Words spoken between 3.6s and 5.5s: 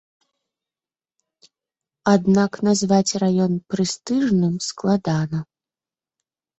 прэстыжным складана.